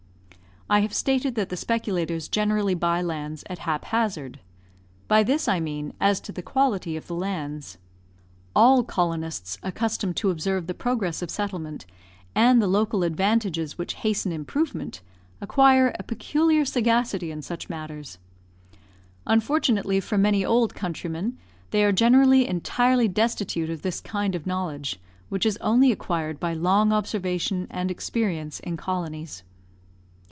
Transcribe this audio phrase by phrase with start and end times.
[0.69, 4.39] I have stated that the speculators generally buy lands at hap hazard.
[5.09, 7.77] By this I mean as to the quality of the lands.
[8.55, 11.85] All colonists accustomed to observe the progress of settlement,
[12.33, 15.01] and the local advantages which hasten improvement,
[15.41, 18.17] acquire a peculiar sagacity in such matters.
[19.27, 21.37] Unfortunately for many old countrymen,
[21.71, 26.53] they are generally entirely destitute of this kind of knowledge, which is only acquired by
[26.53, 29.43] long observation and experience in colonies.